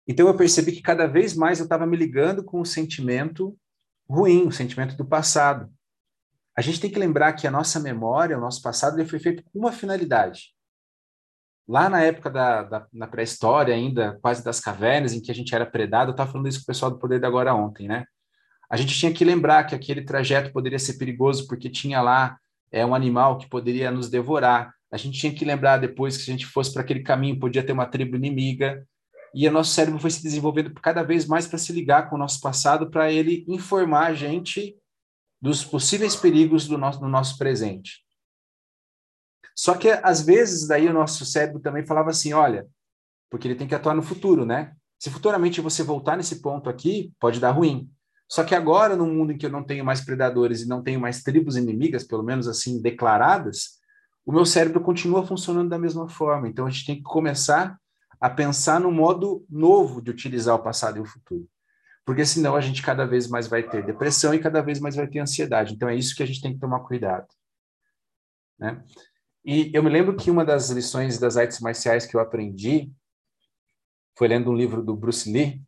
Então, 0.06 0.28
eu 0.28 0.36
percebi 0.36 0.74
que 0.74 0.82
cada 0.82 1.08
vez 1.08 1.34
mais 1.34 1.60
eu 1.60 1.64
estava 1.64 1.86
me 1.86 1.96
ligando 1.96 2.44
com 2.44 2.60
o 2.60 2.66
sentimento 2.66 3.58
ruim, 4.10 4.46
o 4.48 4.52
sentimento 4.52 4.98
do 4.98 5.06
passado. 5.06 5.74
A 6.58 6.62
gente 6.62 6.82
tem 6.82 6.92
que 6.92 7.00
lembrar 7.00 7.32
que 7.32 7.48
a 7.48 7.52
nossa 7.52 7.80
memória, 7.80 8.38
o 8.38 8.42
nosso 8.42 8.62
passado, 8.62 9.00
ele 9.00 9.08
foi 9.08 9.20
feito 9.20 9.42
com 9.46 9.60
uma 9.60 9.72
finalidade. 9.72 10.59
Lá 11.70 11.88
na 11.88 12.02
época 12.02 12.32
da, 12.32 12.64
da 12.64 12.88
na 12.92 13.06
pré-história 13.06 13.76
ainda, 13.76 14.18
quase 14.24 14.44
das 14.44 14.60
cavernas, 14.60 15.14
em 15.14 15.22
que 15.22 15.30
a 15.30 15.36
gente 15.36 15.54
era 15.54 15.68
predado, 15.68 16.10
eu 16.10 16.14
estava 16.14 16.32
falando 16.32 16.48
isso 16.48 16.58
com 16.58 16.64
o 16.64 16.66
pessoal 16.66 16.90
do 16.90 16.98
Poder 16.98 17.20
da 17.20 17.28
Agora 17.28 17.54
ontem, 17.54 17.88
né? 17.88 18.06
A 18.68 18.76
gente 18.76 18.98
tinha 18.98 19.14
que 19.14 19.24
lembrar 19.24 19.66
que 19.66 19.76
aquele 19.76 20.02
trajeto 20.02 20.52
poderia 20.52 20.80
ser 20.80 20.94
perigoso 20.94 21.46
porque 21.48 21.70
tinha 21.70 22.02
lá 22.02 22.40
é, 22.72 22.84
um 22.84 22.96
animal 22.96 23.38
que 23.38 23.48
poderia 23.48 23.92
nos 23.92 24.10
devorar. 24.10 24.74
A 24.92 24.98
gente 24.98 25.20
tinha 25.20 25.32
que 25.32 25.46
lembrar 25.46 25.78
depois 25.78 26.18
que 26.18 26.24
se 26.24 26.32
a 26.32 26.34
gente 26.34 26.48
fosse 26.48 26.74
para 26.74 26.82
aquele 26.82 27.02
caminho, 27.02 27.40
podia 27.40 27.64
ter 27.64 27.74
uma 27.74 27.86
tribo 27.86 28.16
inimiga. 28.16 28.84
E 29.32 29.48
o 29.48 29.52
nosso 29.52 29.72
cérebro 29.72 30.00
foi 30.00 30.10
se 30.10 30.24
desenvolvendo 30.24 30.74
cada 30.82 31.04
vez 31.04 31.28
mais 31.28 31.46
para 31.46 31.60
se 31.60 31.72
ligar 31.72 32.10
com 32.10 32.16
o 32.16 32.20
nosso 32.20 32.42
passado, 32.42 32.90
para 32.90 33.12
ele 33.12 33.46
informar 33.48 34.08
a 34.08 34.14
gente 34.16 34.76
dos 35.40 35.64
possíveis 35.64 36.16
perigos 36.16 36.68
do 36.68 36.80
nosso, 36.80 37.00
do 37.00 37.08
nosso 37.08 37.38
presente. 37.38 38.09
Só 39.60 39.76
que, 39.76 39.90
às 39.90 40.22
vezes, 40.22 40.66
daí 40.66 40.88
o 40.88 40.94
nosso 40.94 41.26
cérebro 41.26 41.60
também 41.60 41.86
falava 41.86 42.12
assim, 42.12 42.32
olha, 42.32 42.66
porque 43.30 43.46
ele 43.46 43.56
tem 43.56 43.68
que 43.68 43.76
atuar 43.76 43.94
no 43.94 44.02
futuro, 44.02 44.46
né? 44.46 44.74
Se 44.98 45.10
futuramente 45.10 45.60
você 45.60 45.84
voltar 45.84 46.16
nesse 46.16 46.42
ponto 46.42 46.70
aqui, 46.70 47.12
pode 47.20 47.42
dar 47.42 47.52
ruim. 47.52 47.92
Só 48.26 48.46
que 48.46 48.56
agora, 48.56 48.96
no 48.96 49.06
mundo 49.06 49.34
em 49.34 49.38
que 49.38 49.46
eu 49.46 49.50
não 49.50 49.62
tenho 49.62 49.84
mais 49.84 50.00
predadores 50.00 50.62
e 50.62 50.66
não 50.66 50.82
tenho 50.82 50.98
mais 50.98 51.24
tribos 51.24 51.58
inimigas, 51.58 52.06
pelo 52.06 52.24
menos 52.24 52.48
assim, 52.48 52.82
declaradas, 52.82 53.80
o 54.26 54.32
meu 54.32 54.46
cérebro 54.46 54.80
continua 54.80 55.28
funcionando 55.28 55.68
da 55.68 55.78
mesma 55.78 56.08
forma. 56.08 56.48
Então, 56.48 56.66
a 56.66 56.70
gente 56.70 56.86
tem 56.86 56.96
que 56.96 57.04
começar 57.04 57.78
a 58.18 58.30
pensar 58.30 58.80
no 58.80 58.94
modo 58.94 59.46
novo 59.50 60.02
de 60.02 60.10
utilizar 60.10 60.56
o 60.56 60.64
passado 60.64 61.00
e 61.00 61.02
o 61.02 61.06
futuro. 61.06 61.46
Porque 62.06 62.26
senão 62.26 62.56
a 62.56 62.62
gente 62.62 62.82
cada 62.82 63.06
vez 63.06 63.28
mais 63.28 63.46
vai 63.46 63.62
ter 63.62 63.86
depressão 63.86 64.34
e 64.34 64.40
cada 64.40 64.62
vez 64.62 64.80
mais 64.80 64.96
vai 64.96 65.06
ter 65.06 65.20
ansiedade. 65.20 65.74
Então, 65.74 65.90
é 65.90 65.96
isso 65.96 66.16
que 66.16 66.24
a 66.24 66.26
gente 66.26 66.42
tem 66.42 66.54
que 66.54 66.60
tomar 66.62 66.80
cuidado. 66.80 67.28
Né? 68.58 68.82
E 69.52 69.72
eu 69.74 69.82
me 69.82 69.90
lembro 69.90 70.16
que 70.16 70.30
uma 70.30 70.46
das 70.46 70.70
lições 70.70 71.18
das 71.18 71.36
artes 71.36 71.60
marciais 71.60 72.06
que 72.06 72.16
eu 72.16 72.20
aprendi 72.20 72.94
foi 74.16 74.28
lendo 74.28 74.52
um 74.52 74.56
livro 74.56 74.84
do 74.84 74.96
Bruce 74.96 75.28
Lee. 75.32 75.60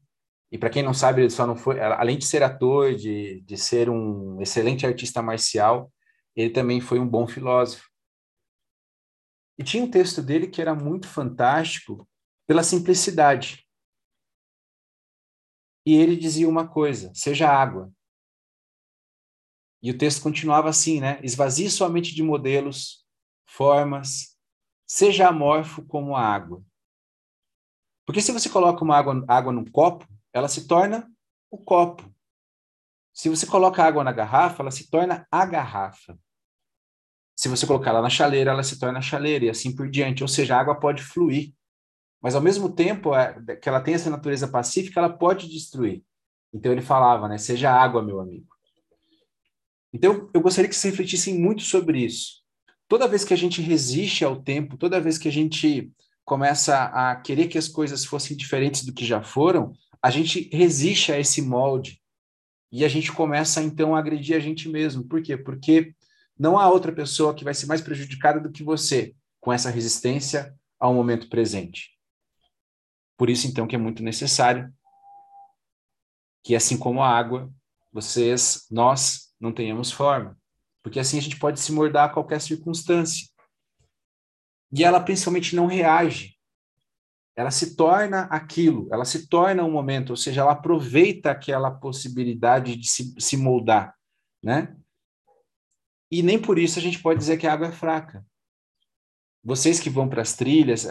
E 0.52 0.58
para 0.60 0.70
quem 0.70 0.84
não 0.84 0.94
sabe, 0.94 1.22
ele 1.22 1.32
só 1.32 1.48
não 1.48 1.56
foi, 1.56 1.80
além 1.80 2.16
de 2.20 2.28
ser 2.28 2.44
ator, 2.44 2.94
de, 2.94 3.42
de 3.42 3.58
ser 3.58 3.90
um 3.90 4.40
excelente 4.40 4.86
artista 4.86 5.20
marcial, 5.24 5.92
ele 6.36 6.52
também 6.52 6.80
foi 6.80 7.00
um 7.00 7.10
bom 7.10 7.26
filósofo. 7.26 7.90
E 9.58 9.64
tinha 9.64 9.84
um 9.84 9.90
texto 9.90 10.22
dele 10.22 10.46
que 10.46 10.62
era 10.62 10.76
muito 10.76 11.08
fantástico 11.08 12.08
pela 12.46 12.62
simplicidade. 12.62 13.66
E 15.88 15.96
ele 15.96 16.16
dizia 16.16 16.48
uma 16.48 16.68
coisa: 16.68 17.12
seja 17.16 17.50
água. 17.50 17.92
E 19.82 19.90
o 19.90 19.98
texto 19.98 20.22
continuava 20.22 20.70
assim, 20.70 21.00
né? 21.00 21.20
Esvazie 21.24 21.72
somente 21.72 22.14
de 22.14 22.22
modelos, 22.22 23.01
formas, 23.52 24.38
seja 24.88 25.28
amorfo 25.28 25.84
como 25.86 26.16
a 26.16 26.22
água. 26.22 26.64
Porque 28.06 28.22
se 28.22 28.32
você 28.32 28.50
coloca 28.50 28.84
uma 28.84 28.98
água, 28.98 29.24
água 29.28 29.52
num 29.52 29.66
copo, 29.66 30.08
ela 30.34 30.48
se 30.48 30.68
torna 30.68 31.10
o 31.50 31.58
copo. 31.58 32.10
Se 33.14 33.30
você 33.30 33.46
coloca 33.46 33.84
água 33.84 34.04
na 34.04 34.12
garrafa, 34.12 34.64
ela 34.64 34.72
se 34.72 34.90
torna 34.90 35.28
a 35.30 35.46
garrafa. 35.46 36.18
Se 37.36 37.50
você 37.50 37.68
colocar 37.68 37.90
ela 37.90 38.02
na 38.02 38.10
chaleira, 38.10 38.52
ela 38.52 38.64
se 38.64 38.80
torna 38.80 39.00
a 39.00 39.02
chaleira 39.02 39.46
e 39.46 39.50
assim 39.50 39.76
por 39.76 39.90
diante. 39.90 40.24
Ou 40.24 40.30
seja, 40.30 40.56
a 40.56 40.60
água 40.60 40.80
pode 40.80 41.04
fluir. 41.04 41.54
Mas 42.22 42.36
ao 42.36 42.42
mesmo 42.42 42.74
tempo 42.74 43.14
é, 43.14 43.56
que 43.58 43.68
ela 43.68 43.82
tem 43.82 43.96
essa 43.96 44.10
natureza 44.10 44.48
pacífica, 44.48 45.00
ela 45.00 45.10
pode 45.10 45.50
destruir. 45.50 46.04
Então 46.54 46.72
ele 46.72 46.82
falava, 46.82 47.28
né? 47.28 47.38
Seja 47.38 47.72
água, 47.72 48.02
meu 48.02 48.20
amigo. 48.22 48.48
Então 49.92 50.30
eu 50.34 50.42
gostaria 50.42 50.70
que 50.70 50.76
vocês 50.76 50.94
refletissem 50.94 51.38
muito 51.38 51.64
sobre 51.64 52.00
isso 52.00 52.41
toda 52.92 53.08
vez 53.08 53.24
que 53.24 53.34
a 53.34 53.38
gente 53.38 53.62
resiste 53.62 54.26
ao 54.26 54.36
tempo, 54.36 54.76
toda 54.76 55.00
vez 55.00 55.18
que 55.18 55.30
a 55.30 55.32
gente 55.32 55.90
começa 56.26 56.84
a 56.88 57.16
querer 57.16 57.48
que 57.48 57.58
as 57.58 57.70
coisas 57.70 58.04
fossem 58.04 58.36
diferentes 58.36 58.84
do 58.84 58.92
que 58.92 59.06
já 59.06 59.24
foram, 59.24 59.72
a 60.04 60.10
gente 60.10 60.50
resiste 60.52 61.10
a 61.10 61.18
esse 61.18 61.42
molde 61.42 62.02
e 62.70 62.84
a 62.84 62.90
gente 62.90 63.10
começa 63.10 63.64
então 63.64 63.96
a 63.96 64.00
agredir 64.00 64.36
a 64.36 64.42
gente 64.42 64.68
mesmo. 64.68 65.06
Por 65.06 65.22
quê? 65.22 65.38
Porque 65.38 65.96
não 66.38 66.60
há 66.60 66.70
outra 66.70 66.92
pessoa 66.92 67.34
que 67.34 67.46
vai 67.46 67.54
ser 67.54 67.66
mais 67.66 67.80
prejudicada 67.80 68.42
do 68.42 68.52
que 68.52 68.62
você 68.62 69.16
com 69.40 69.54
essa 69.54 69.70
resistência 69.70 70.54
ao 70.78 70.94
momento 70.94 71.30
presente. 71.30 71.98
Por 73.16 73.30
isso 73.30 73.48
então 73.48 73.68
que 73.68 73.76
é 73.76 73.80
muito 73.80 74.04
necessário 74.04 74.70
que 76.44 76.58
assim 76.58 76.78
como 76.78 77.02
a 77.02 77.08
água, 77.10 77.50
vocês, 77.90 78.66
nós 78.70 79.34
não 79.40 79.54
tenhamos 79.54 79.94
forma 79.94 80.41
porque 80.84 81.00
assim 81.00 81.18
a 81.18 81.22
gente 81.22 81.38
pode 81.38 81.60
se 81.60 81.72
mordar 81.72 82.10
a 82.10 82.14
qualquer 82.14 82.42
circunstância. 82.42 83.28
E 84.74 84.84
ela 84.84 85.00
principalmente 85.00 85.56
não 85.56 85.66
reage. 85.66 86.38
Ela 87.36 87.52
se 87.52 87.76
torna 87.76 88.24
aquilo, 88.24 88.88
ela 88.92 89.06
se 89.06 89.28
torna 89.28 89.64
um 89.64 89.72
momento, 89.72 90.12
ou 90.12 90.18
seja, 90.18 90.42
ela 90.42 90.52
aproveita 90.52 91.32
aquela 91.32 91.72
possibilidade 91.72 92.76
de 92.76 92.90
se, 92.90 93.16
se 93.18 93.38
moldar, 93.38 93.96
né? 94.44 94.76
E 96.12 96.22
nem 96.22 96.40
por 96.40 96.60
isso 96.60 96.78
a 96.78 96.82
gente 96.82 97.02
pode 97.02 97.20
dizer 97.20 97.38
que 97.38 97.48
a 97.48 97.54
água 97.54 97.68
é 97.68 97.72
fraca. 97.72 98.26
Vocês 99.44 99.80
que 99.80 99.90
vão 99.90 100.10
para 100.10 100.22
as 100.22 100.36
trilhas, 100.36 100.86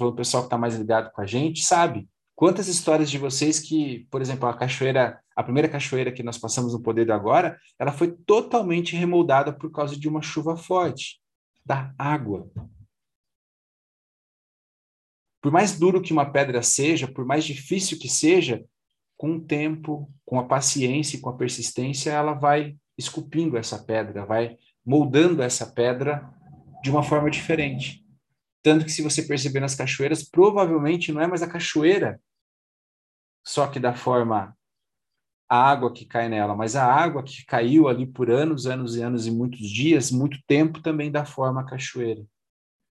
o 0.00 0.12
pessoal 0.12 0.42
que 0.42 0.48
está 0.48 0.58
mais 0.58 0.74
ligado 0.74 1.12
com 1.12 1.22
a 1.22 1.26
gente, 1.26 1.64
sabe 1.64 2.08
Quantas 2.34 2.66
histórias 2.66 3.10
de 3.10 3.16
vocês 3.16 3.60
que, 3.60 4.06
por 4.10 4.20
exemplo, 4.20 4.48
a 4.48 4.56
cachoeira, 4.56 5.20
a 5.36 5.42
primeira 5.42 5.68
cachoeira 5.68 6.10
que 6.10 6.22
nós 6.22 6.36
passamos 6.36 6.72
no 6.72 6.82
Poder 6.82 7.06
do 7.06 7.12
Agora, 7.12 7.58
ela 7.78 7.92
foi 7.92 8.10
totalmente 8.10 8.96
remoldada 8.96 9.52
por 9.52 9.70
causa 9.70 9.96
de 9.96 10.08
uma 10.08 10.20
chuva 10.20 10.56
forte, 10.56 11.20
da 11.64 11.94
água. 11.96 12.50
Por 15.40 15.52
mais 15.52 15.78
duro 15.78 16.02
que 16.02 16.12
uma 16.12 16.30
pedra 16.30 16.62
seja, 16.62 17.06
por 17.06 17.24
mais 17.24 17.44
difícil 17.44 17.98
que 17.98 18.08
seja, 18.08 18.64
com 19.16 19.36
o 19.36 19.40
tempo, 19.40 20.10
com 20.24 20.38
a 20.38 20.44
paciência 20.44 21.16
e 21.16 21.20
com 21.20 21.30
a 21.30 21.36
persistência, 21.36 22.10
ela 22.10 22.34
vai 22.34 22.76
esculpindo 22.98 23.56
essa 23.56 23.78
pedra, 23.78 24.26
vai 24.26 24.56
moldando 24.84 25.42
essa 25.42 25.66
pedra 25.66 26.28
de 26.82 26.90
uma 26.90 27.02
forma 27.02 27.30
diferente. 27.30 28.03
Tanto 28.64 28.86
que, 28.86 28.90
se 28.90 29.02
você 29.02 29.22
perceber 29.22 29.60
nas 29.60 29.74
cachoeiras, 29.74 30.22
provavelmente 30.26 31.12
não 31.12 31.20
é 31.20 31.26
mais 31.26 31.42
a 31.42 31.46
cachoeira, 31.46 32.18
só 33.46 33.66
que 33.66 33.78
da 33.78 33.94
forma 33.94 34.56
a 35.46 35.70
água 35.70 35.92
que 35.92 36.06
cai 36.06 36.30
nela, 36.30 36.56
mas 36.56 36.74
a 36.74 36.90
água 36.90 37.22
que 37.22 37.44
caiu 37.44 37.86
ali 37.88 38.06
por 38.06 38.30
anos, 38.30 38.66
anos 38.66 38.96
e 38.96 39.02
anos 39.02 39.26
e 39.26 39.30
muitos 39.30 39.68
dias, 39.68 40.10
muito 40.10 40.38
tempo, 40.46 40.80
também 40.80 41.12
da 41.12 41.26
forma 41.26 41.66
cachoeira. 41.66 42.24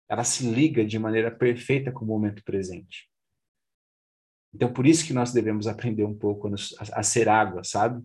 Ela 0.07 0.23
se 0.23 0.49
liga 0.49 0.85
de 0.85 0.97
maneira 0.97 1.29
perfeita 1.29 1.91
com 1.91 2.05
o 2.05 2.07
momento 2.07 2.41
presente. 2.45 3.09
Então, 4.53 4.71
por 4.71 4.87
isso 4.87 5.05
que 5.05 5.11
nós 5.11 5.33
devemos 5.33 5.67
aprender 5.67 6.05
um 6.05 6.17
pouco 6.17 6.47
a, 6.47 6.53
a 6.93 7.03
ser 7.03 7.27
água, 7.27 7.65
sabe? 7.65 8.01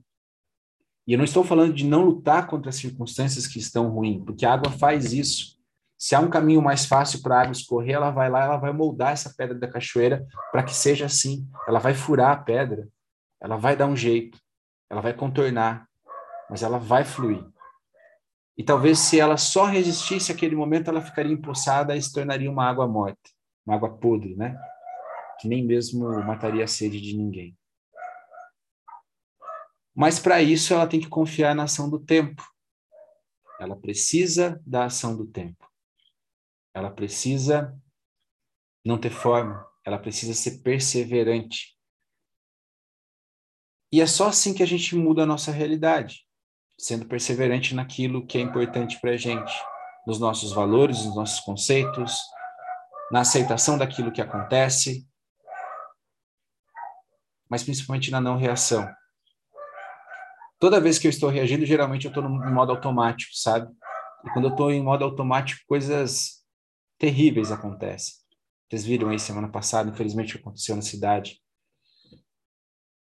E 1.06 1.12
eu 1.12 1.18
não 1.18 1.24
estou 1.24 1.44
falando 1.44 1.72
de 1.72 1.86
não 1.86 2.04
lutar 2.04 2.48
contra 2.48 2.70
as 2.70 2.76
circunstâncias 2.76 3.46
que 3.46 3.60
estão 3.60 3.88
ruins, 3.88 4.24
porque 4.24 4.44
a 4.44 4.52
água 4.52 4.72
faz 4.72 5.12
isso. 5.12 5.61
Se 6.02 6.16
há 6.16 6.20
um 6.20 6.28
caminho 6.28 6.60
mais 6.60 6.84
fácil 6.84 7.22
para 7.22 7.36
a 7.36 7.40
água 7.42 7.52
escorrer, 7.52 7.94
ela 7.94 8.10
vai 8.10 8.28
lá, 8.28 8.42
ela 8.42 8.56
vai 8.56 8.72
moldar 8.72 9.12
essa 9.12 9.32
pedra 9.36 9.56
da 9.56 9.70
cachoeira 9.70 10.26
para 10.50 10.64
que 10.64 10.74
seja 10.74 11.06
assim. 11.06 11.48
Ela 11.64 11.78
vai 11.78 11.94
furar 11.94 12.32
a 12.32 12.36
pedra, 12.36 12.88
ela 13.40 13.56
vai 13.56 13.76
dar 13.76 13.86
um 13.86 13.94
jeito, 13.94 14.36
ela 14.90 15.00
vai 15.00 15.14
contornar, 15.14 15.88
mas 16.50 16.64
ela 16.64 16.76
vai 16.76 17.04
fluir. 17.04 17.46
E 18.58 18.64
talvez 18.64 18.98
se 18.98 19.20
ela 19.20 19.36
só 19.36 19.64
resistisse 19.64 20.32
aquele 20.32 20.56
momento, 20.56 20.88
ela 20.88 21.00
ficaria 21.00 21.32
empoçada 21.32 21.96
e 21.96 22.02
se 22.02 22.12
tornaria 22.12 22.50
uma 22.50 22.68
água 22.68 22.88
morta, 22.88 23.30
uma 23.64 23.76
água 23.76 23.96
podre, 23.96 24.34
né? 24.34 24.58
Que 25.38 25.46
nem 25.46 25.64
mesmo 25.64 26.08
mataria 26.24 26.64
a 26.64 26.68
sede 26.68 27.00
de 27.00 27.16
ninguém. 27.16 27.56
Mas 29.94 30.18
para 30.18 30.42
isso 30.42 30.74
ela 30.74 30.88
tem 30.88 30.98
que 30.98 31.08
confiar 31.08 31.54
na 31.54 31.62
ação 31.62 31.88
do 31.88 32.00
tempo. 32.00 32.42
Ela 33.60 33.76
precisa 33.76 34.60
da 34.66 34.86
ação 34.86 35.16
do 35.16 35.26
tempo. 35.26 35.70
Ela 36.74 36.90
precisa 36.90 37.76
não 38.84 38.98
ter 38.98 39.10
forma, 39.10 39.66
ela 39.84 39.98
precisa 39.98 40.34
ser 40.34 40.62
perseverante. 40.62 41.76
E 43.92 44.00
é 44.00 44.06
só 44.06 44.28
assim 44.28 44.54
que 44.54 44.62
a 44.62 44.66
gente 44.66 44.96
muda 44.96 45.22
a 45.22 45.26
nossa 45.26 45.52
realidade, 45.52 46.26
sendo 46.78 47.06
perseverante 47.06 47.74
naquilo 47.74 48.26
que 48.26 48.38
é 48.38 48.40
importante 48.40 48.98
para 49.00 49.10
a 49.10 49.16
gente, 49.16 49.52
nos 50.06 50.18
nossos 50.18 50.52
valores, 50.52 51.04
nos 51.04 51.14
nossos 51.14 51.40
conceitos, 51.40 52.18
na 53.10 53.20
aceitação 53.20 53.76
daquilo 53.76 54.10
que 54.10 54.22
acontece, 54.22 55.06
mas 57.48 57.62
principalmente 57.62 58.10
na 58.10 58.20
não 58.20 58.38
reação. 58.38 58.88
Toda 60.58 60.80
vez 60.80 60.98
que 60.98 61.06
eu 61.06 61.10
estou 61.10 61.28
reagindo, 61.28 61.66
geralmente 61.66 62.06
eu 62.06 62.08
estou 62.08 62.22
no 62.22 62.30
modo 62.30 62.72
automático, 62.72 63.34
sabe? 63.34 63.70
E 64.24 64.30
quando 64.30 64.46
eu 64.46 64.52
estou 64.52 64.72
em 64.72 64.82
modo 64.82 65.04
automático, 65.04 65.60
coisas 65.66 66.41
terríveis 67.02 67.50
acontecem. 67.50 68.14
Vocês 68.70 68.84
viram 68.84 69.08
aí 69.08 69.18
semana 69.18 69.48
passada, 69.48 69.90
infelizmente, 69.90 70.36
aconteceu 70.36 70.76
na 70.76 70.82
cidade. 70.82 71.42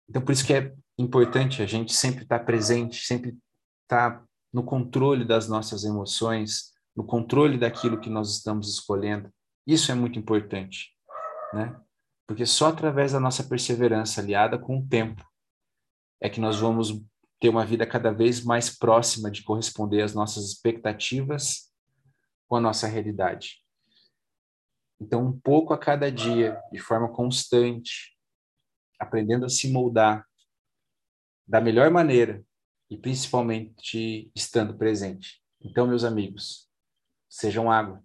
Então, 0.09 0.19
por 0.19 0.31
isso 0.31 0.43
que 0.43 0.53
é 0.55 0.73
importante 0.97 1.61
a 1.61 1.67
gente 1.67 1.93
sempre 1.93 2.23
estar 2.23 2.39
presente, 2.39 3.05
sempre 3.05 3.37
estar 3.83 4.25
no 4.51 4.63
controle 4.63 5.23
das 5.23 5.47
nossas 5.47 5.83
emoções, 5.83 6.73
no 6.95 7.05
controle 7.05 7.55
daquilo 7.55 7.99
que 7.99 8.09
nós 8.09 8.31
estamos 8.31 8.67
escolhendo. 8.67 9.31
Isso 9.65 9.91
é 9.91 9.95
muito 9.95 10.17
importante, 10.17 10.89
né? 11.53 11.79
Porque 12.27 12.47
só 12.47 12.69
através 12.69 13.11
da 13.11 13.19
nossa 13.19 13.43
perseverança 13.43 14.21
aliada 14.21 14.57
com 14.57 14.79
o 14.79 14.87
tempo 14.87 15.23
é 16.19 16.27
que 16.31 16.41
nós 16.41 16.59
vamos 16.59 16.99
ter 17.39 17.49
uma 17.49 17.63
vida 17.63 17.85
cada 17.85 18.11
vez 18.11 18.43
mais 18.43 18.75
próxima 18.75 19.29
de 19.29 19.43
corresponder 19.43 20.01
às 20.01 20.15
nossas 20.15 20.45
expectativas 20.45 21.71
com 22.47 22.55
a 22.55 22.61
nossa 22.61 22.87
realidade. 22.87 23.62
Então, 25.03 25.25
um 25.27 25.37
pouco 25.37 25.73
a 25.73 25.77
cada 25.77 26.09
dia, 26.09 26.57
de 26.71 26.79
forma 26.79 27.11
constante, 27.11 28.17
aprendendo 28.97 29.45
a 29.45 29.49
se 29.49 29.69
moldar 29.69 30.25
da 31.45 31.59
melhor 31.59 31.91
maneira 31.91 32.41
e 32.89 32.97
principalmente 32.97 34.31
estando 34.33 34.77
presente. 34.77 35.43
Então, 35.59 35.85
meus 35.85 36.05
amigos, 36.05 36.69
sejam 37.29 37.69
água. 37.69 38.01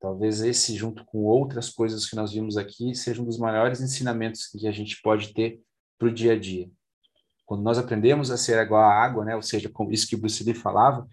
Talvez 0.00 0.40
esse, 0.40 0.74
junto 0.74 1.04
com 1.04 1.18
outras 1.24 1.68
coisas 1.68 2.08
que 2.08 2.16
nós 2.16 2.32
vimos 2.32 2.56
aqui, 2.56 2.94
seja 2.94 3.20
um 3.20 3.26
dos 3.26 3.38
maiores 3.38 3.82
ensinamentos 3.82 4.46
que 4.46 4.66
a 4.66 4.72
gente 4.72 5.02
pode 5.02 5.34
ter 5.34 5.60
para 5.98 6.08
o 6.08 6.14
dia 6.14 6.32
a 6.32 6.38
dia. 6.38 6.70
Quando 7.44 7.62
nós 7.62 7.76
aprendemos 7.76 8.30
a 8.30 8.38
ser 8.38 8.58
igual 8.64 8.84
à 8.84 9.04
água, 9.04 9.22
né, 9.22 9.36
ou 9.36 9.42
seja, 9.42 9.68
como 9.68 9.92
isso 9.92 10.08
que 10.08 10.14
o 10.14 10.18
Bruce 10.18 10.42
Lee 10.44 10.54
falava, 10.54 11.06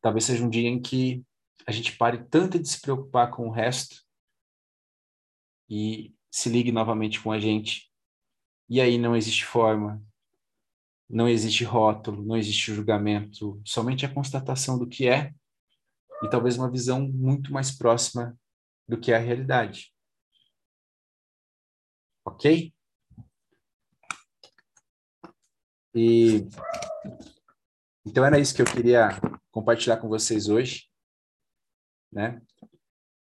talvez 0.00 0.24
seja 0.24 0.44
um 0.44 0.50
dia 0.50 0.68
em 0.68 0.82
que 0.82 1.24
a 1.66 1.72
gente 1.72 1.96
pare 1.96 2.24
tanto 2.24 2.58
de 2.58 2.68
se 2.68 2.80
preocupar 2.80 3.30
com 3.30 3.48
o 3.48 3.50
resto 3.50 4.04
e 5.68 6.14
se 6.30 6.48
ligue 6.48 6.72
novamente 6.72 7.20
com 7.22 7.32
a 7.32 7.40
gente. 7.40 7.90
E 8.68 8.80
aí 8.80 8.98
não 8.98 9.14
existe 9.16 9.44
forma, 9.44 10.02
não 11.08 11.28
existe 11.28 11.64
rótulo, 11.64 12.24
não 12.24 12.36
existe 12.36 12.72
julgamento, 12.74 13.60
somente 13.64 14.04
a 14.04 14.12
constatação 14.12 14.78
do 14.78 14.88
que 14.88 15.08
é 15.08 15.32
e 16.22 16.30
talvez 16.30 16.56
uma 16.56 16.70
visão 16.70 17.06
muito 17.08 17.52
mais 17.52 17.70
próxima 17.70 18.38
do 18.88 18.98
que 18.98 19.12
é 19.12 19.16
a 19.16 19.20
realidade. 19.20 19.94
Ok? 22.24 22.72
E 25.94 26.48
então 28.04 28.24
era 28.24 28.38
isso 28.38 28.54
que 28.54 28.60
eu 28.60 28.66
queria 28.66 29.08
compartilhar 29.50 29.98
com 29.98 30.08
vocês 30.08 30.48
hoje, 30.48 30.88
né? 32.14 32.40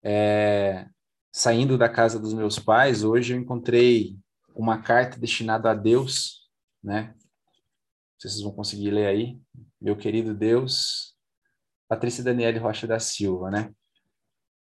É, 0.02 0.88
saindo 1.30 1.76
da 1.76 1.88
casa 1.88 2.18
dos 2.18 2.32
meus 2.32 2.58
pais, 2.58 3.04
hoje 3.04 3.34
eu 3.34 3.38
encontrei 3.38 4.18
uma 4.54 4.82
carta 4.82 5.18
destinada 5.18 5.70
a 5.70 5.74
Deus, 5.74 6.48
né? 6.82 7.14
Não 7.14 8.20
sei 8.20 8.30
se 8.30 8.36
vocês 8.36 8.42
vão 8.42 8.52
conseguir 8.52 8.90
ler 8.90 9.06
aí. 9.06 9.40
Meu 9.80 9.96
querido 9.96 10.34
Deus, 10.34 11.14
Patrícia 11.86 12.24
Daniele 12.24 12.58
Rocha 12.58 12.86
da 12.86 12.98
Silva, 12.98 13.50
né? 13.50 13.72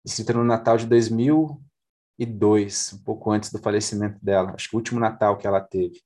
Escrita 0.04 0.34
no 0.34 0.44
Natal 0.44 0.76
de 0.76 0.86
2002, 0.86 2.94
um 2.94 3.04
pouco 3.04 3.30
antes 3.30 3.52
do 3.52 3.58
falecimento 3.58 4.18
dela, 4.22 4.54
acho 4.54 4.68
que 4.68 4.76
o 4.76 4.78
último 4.78 5.00
Natal 5.00 5.38
que 5.38 5.46
ela 5.46 5.60
teve. 5.60 6.02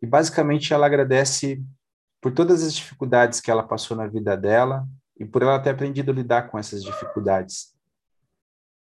E 0.00 0.06
basicamente 0.06 0.72
ela 0.72 0.86
agradece 0.86 1.62
por 2.20 2.32
todas 2.32 2.62
as 2.62 2.74
dificuldades 2.74 3.40
que 3.40 3.50
ela 3.50 3.62
passou 3.62 3.96
na 3.96 4.06
vida 4.06 4.36
dela 4.36 4.86
e 5.18 5.24
por 5.24 5.42
ela 5.42 5.58
ter 5.58 5.70
aprendido 5.70 6.10
a 6.10 6.14
lidar 6.14 6.50
com 6.50 6.58
essas 6.58 6.82
dificuldades. 6.82 7.74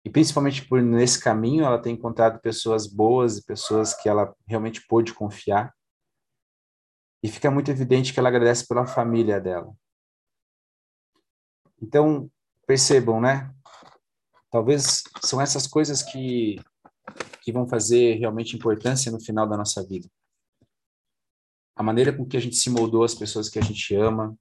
E 0.04 0.10
principalmente 0.10 0.68
por 0.68 0.82
nesse 0.82 1.20
caminho 1.20 1.66
ela 1.66 1.82
ter 1.82 1.90
encontrado 1.90 2.40
pessoas 2.40 2.88
boas 2.88 3.38
e 3.38 3.46
pessoas 3.46 3.94
que 3.94 4.08
ela 4.08 4.34
realmente 4.48 4.86
pôde 4.88 5.14
confiar. 5.14 5.74
E 7.22 7.30
fica 7.30 7.52
muito 7.52 7.70
evidente 7.70 8.14
que 8.14 8.20
ela 8.20 8.30
agradece 8.30 8.68
pela 8.68 8.88
família 8.88 9.42
dela, 9.42 9.74
então, 11.82 12.30
percebam, 12.68 13.22
né? 13.22 13.54
Talvez 14.52 15.04
são 15.24 15.40
essas 15.40 15.66
coisas 15.66 16.04
que, 16.04 16.58
que 17.42 17.52
vão 17.52 17.68
fazer 17.68 18.16
realmente 18.16 18.56
importância 18.56 19.12
no 19.12 19.20
final 19.20 19.48
da 19.48 19.56
nossa 19.56 19.86
vida. 19.86 20.10
A 21.76 21.84
maneira 21.84 22.16
com 22.16 22.26
que 22.26 22.36
a 22.36 22.40
gente 22.40 22.58
se 22.58 22.70
moldou 22.70 23.04
as 23.04 23.16
pessoas 23.16 23.48
que 23.48 23.58
a 23.58 23.62
gente 23.62 23.96
ama, 23.96 24.38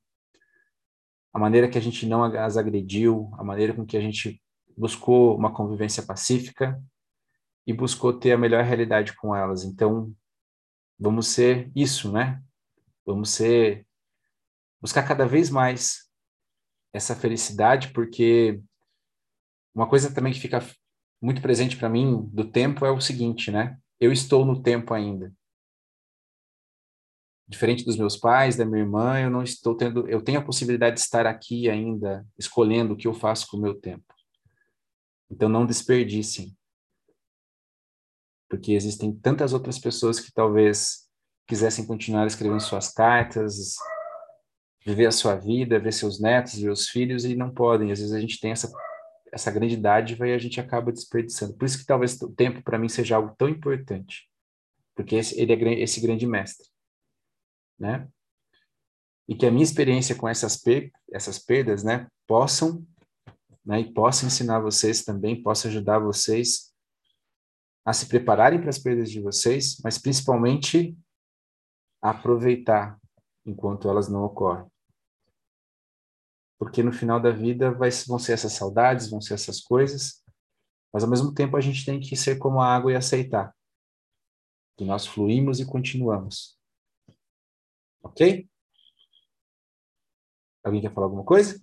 a 1.39 1.41
maneira 1.41 1.69
que 1.69 1.79
a 1.79 1.81
gente 1.81 2.05
não 2.05 2.25
as 2.25 2.57
agrediu, 2.57 3.31
a 3.35 3.45
maneira 3.45 3.73
com 3.73 3.87
que 3.87 3.97
a 3.97 4.01
gente 4.01 4.43
buscou 4.77 5.37
uma 5.37 5.55
convivência 5.55 6.03
pacífica 6.03 6.83
e 7.65 7.73
buscou 7.73 8.13
ter 8.13 8.33
a 8.33 8.37
melhor 8.37 8.65
realidade 8.65 9.15
com 9.15 9.37
elas. 9.37 9.63
Então, 9.63 10.13
vamos 10.99 11.29
ser 11.29 11.71
isso, 11.77 12.11
né? 12.11 12.43
Vamos 13.07 13.31
ser 13.31 13.87
buscar 14.81 15.05
cada 15.05 15.27
vez 15.27 15.49
mais 15.49 16.11
essa 16.93 17.15
felicidade, 17.15 17.93
porque 17.93 18.61
uma 19.73 19.89
coisa 19.89 20.13
também 20.13 20.33
que 20.33 20.41
fica 20.41 20.61
muito 21.23 21.41
presente 21.41 21.77
para 21.77 21.89
mim 21.89 22.29
do 22.33 22.51
tempo 22.51 22.85
é 22.85 22.91
o 22.91 23.01
seguinte, 23.01 23.53
né? 23.53 23.79
Eu 24.01 24.11
estou 24.11 24.45
no 24.45 24.61
tempo 24.61 24.93
ainda. 24.93 25.33
Diferente 27.49 27.85
dos 27.85 27.97
meus 27.97 28.17
pais, 28.17 28.57
da 28.57 28.65
minha 28.65 28.83
irmã, 28.83 29.19
eu 29.21 29.31
não 29.31 29.43
estou 29.43 29.75
tendo, 29.75 30.07
eu 30.09 30.21
tenho 30.21 30.39
a 30.39 30.45
possibilidade 30.45 30.97
de 30.97 31.01
estar 31.01 31.27
aqui 31.27 31.69
ainda, 31.69 32.27
escolhendo 32.39 32.93
o 32.93 32.97
que 32.97 33.09
eu 33.09 33.15
faço 33.15 33.47
com 33.49 33.57
o 33.57 33.61
meu 33.61 33.75
tempo. 33.75 34.05
Então 35.31 35.49
não 35.49 35.65
desperdicem. 35.65 36.55
Porque 38.51 38.73
existem 38.73 39.15
tantas 39.15 39.53
outras 39.53 39.79
pessoas 39.79 40.21
que 40.21 40.33
talvez 40.33 41.09
quisessem 41.47 41.87
continuar 41.87 42.27
escrevendo 42.27 42.61
suas 42.61 42.93
cartas, 42.93 43.77
viver 44.85 45.07
a 45.07 45.13
sua 45.13 45.35
vida, 45.35 45.79
ver 45.79 45.93
seus 45.93 46.21
netos, 46.21 46.59
ver 46.59 46.71
os 46.71 46.89
filhos 46.89 47.25
e 47.25 47.35
não 47.35 47.53
podem. 47.53 47.93
Às 47.93 47.99
vezes 48.01 48.15
a 48.15 48.21
gente 48.21 48.41
tem 48.41 48.53
essa 48.53 48.71
essa 49.33 49.51
grande 49.51 49.77
dádiva 49.77 50.27
e 50.27 50.33
a 50.33 50.39
gente 50.39 50.61
acaba 50.61 50.93
desperdiçando. 50.93 51.55
Por 51.55 51.65
isso 51.67 51.79
que 51.79 51.87
talvez 51.87 52.21
o 52.21 52.33
tempo 52.33 52.63
para 52.63 52.79
mim 52.79 52.89
seja 52.89 53.17
algo 53.17 53.35
tão 53.37 53.49
importante, 53.49 54.29
porque 54.95 55.17
esse, 55.17 55.41
ele 55.41 55.53
é 55.53 55.81
esse 55.81 56.01
grande 56.01 56.27
mestre, 56.27 56.67
né? 57.79 58.09
E 59.29 59.35
que 59.35 59.47
a 59.47 59.51
minha 59.51 59.63
experiência 59.63 60.15
com 60.15 60.29
essas 60.29 60.57
per 60.57 60.91
essas 61.13 61.39
perdas, 61.39 61.85
né, 61.85 62.07
possam, 62.27 62.87
né, 63.65 63.81
e 63.81 63.93
possa 63.93 64.27
ensinar 64.27 64.61
vocês 64.61 65.05
também, 65.05 65.43
possa 65.43 65.69
ajudar 65.69 65.99
vocês 65.99 66.73
a 67.85 67.93
se 67.93 68.07
prepararem 68.07 68.61
para 68.61 68.71
as 68.71 68.79
perdas 68.79 69.11
de 69.11 69.21
vocês, 69.21 69.79
mas 69.83 69.99
principalmente 69.99 70.97
a 72.03 72.11
aproveitar 72.11 72.99
enquanto 73.47 73.89
elas 73.89 74.09
não 74.09 74.25
ocorrem 74.25 74.67
porque 76.59 76.83
no 76.83 76.93
final 76.93 77.21
da 77.21 77.31
vida 77.31 77.71
vai, 77.71 77.89
vão 78.07 78.19
ser 78.19 78.33
essas 78.33 78.53
saudades, 78.53 79.09
vão 79.09 79.21
ser 79.21 79.35
essas 79.35 79.61
coisas, 79.61 80.25
mas 80.93 81.05
ao 81.05 81.09
mesmo 81.09 81.33
tempo 81.33 81.57
a 81.57 81.61
gente 81.61 81.85
tem 81.85 82.01
que 82.01 82.17
ser 82.17 82.37
como 82.37 82.61
a 82.61 82.67
água 82.67 82.93
e 82.93 82.97
aceitar 82.97 83.55
que 84.77 84.85
nós 84.85 85.07
fluímos 85.07 85.61
e 85.61 85.67
continuamos. 85.67 86.58
Ok? 88.03 88.49
Alguém 90.65 90.81
quer 90.81 90.93
falar 90.93 91.07
alguma 91.07 91.25
coisa? 91.25 91.61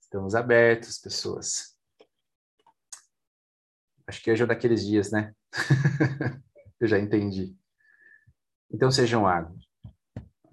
Estamos 0.00 0.34
abertos, 0.34 0.98
pessoas. 0.98 1.76
Acho 4.06 4.22
que 4.22 4.30
hoje 4.30 4.42
é 4.42 4.46
daqueles 4.46 4.84
dias, 4.84 5.10
né? 5.10 5.34
Eu 6.78 6.88
já 6.88 6.98
entendi. 6.98 7.56
Então 8.70 8.90
sejam 8.90 9.26
água 9.26 9.54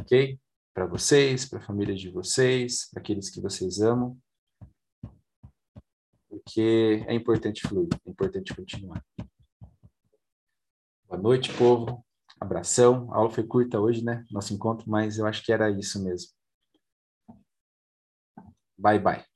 ok? 0.10 0.40
Para 0.74 0.86
vocês, 0.88 1.46
para 1.46 1.60
a 1.60 1.62
família 1.62 1.96
de 1.96 2.10
vocês, 2.10 2.90
para 2.90 3.02
aqueles 3.02 3.30
que 3.30 3.40
vocês 3.40 3.80
amam. 3.80 4.18
Porque 6.28 7.04
é 7.08 7.14
importante 7.14 7.68
fluir, 7.68 7.90
é 8.06 8.10
importante 8.10 8.56
continuar. 8.56 9.04
Boa 11.10 11.22
noite, 11.22 11.52
povo. 11.58 12.06
Abração. 12.40 13.12
A 13.12 13.18
aula 13.18 13.30
foi 13.30 13.44
curta 13.44 13.78
hoje, 13.82 14.02
né? 14.02 14.24
Nosso 14.32 14.54
encontro, 14.54 14.90
mas 14.90 15.18
eu 15.18 15.26
acho 15.26 15.44
que 15.44 15.52
era 15.52 15.70
isso 15.70 16.02
mesmo. 16.02 16.30
Bye, 18.78 18.98
bye. 19.00 19.29